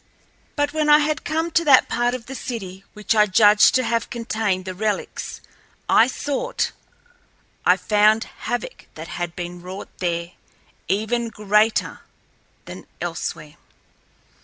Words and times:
But 0.55 0.73
when 0.73 0.89
I 0.89 0.97
had 0.97 1.23
come 1.23 1.51
to 1.51 1.63
that 1.63 1.87
part 1.87 2.15
of 2.15 2.25
the 2.25 2.33
city 2.33 2.83
which 2.93 3.13
I 3.13 3.27
judged 3.27 3.75
to 3.75 3.83
have 3.83 4.09
contained 4.09 4.65
the 4.65 4.73
relics 4.73 5.41
I 5.87 6.07
sought 6.07 6.71
I 7.67 7.77
found 7.77 8.23
havoc 8.23 8.87
that 8.95 9.09
had 9.09 9.35
been 9.35 9.61
wrought 9.61 9.89
there 9.99 10.31
even 10.87 11.29
greater 11.29 11.99
than 12.65 12.87
elsewhere. 12.99 13.57